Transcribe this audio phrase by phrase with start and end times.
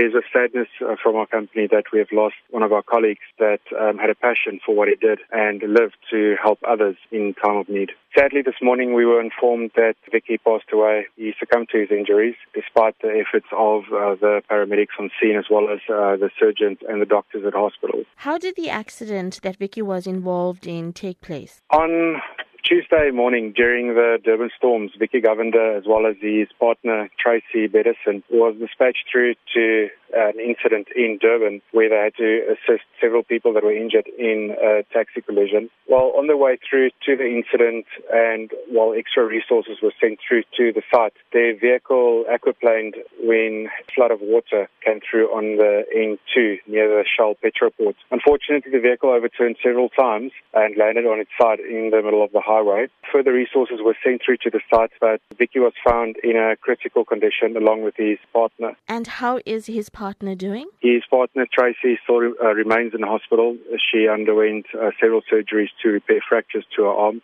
[0.00, 2.82] It is a sadness uh, from our company that we have lost one of our
[2.82, 6.96] colleagues that um, had a passion for what he did and lived to help others
[7.12, 7.90] in time of need.
[8.16, 11.04] Sadly, this morning we were informed that Vicky passed away.
[11.16, 15.44] He succumbed to his injuries despite the efforts of uh, the paramedics on scene as
[15.50, 18.04] well as uh, the surgeons and the doctors at hospital.
[18.16, 21.60] How did the accident that Vicky was involved in take place?
[21.70, 22.22] On
[22.62, 28.22] Tuesday morning during the Durban storms, Vicky Govender as well as his partner Tracy Bedison
[28.30, 33.52] was dispatched through to an incident in Durban where they had to assist several people
[33.54, 35.70] that were injured in a taxi collision.
[35.86, 40.42] While on the way through to the incident and while extra resources were sent through
[40.56, 45.84] to the site, their vehicle aquaplaned when a flood of water came through on the
[45.94, 47.96] N2 near the Shell petrol port.
[48.10, 52.32] Unfortunately, the vehicle overturned several times and landed on its side in the middle of
[52.32, 52.88] the highway.
[53.12, 57.04] Further resources were sent through to the site, but Vicky was found in a critical
[57.04, 58.76] condition along with his partner.
[58.88, 59.99] And how is his partner
[60.34, 60.66] doing?
[60.80, 63.56] His partner, Tracy, still uh, remains in the hospital.
[63.90, 67.22] She underwent uh, several surgeries to repair fractures to her arm.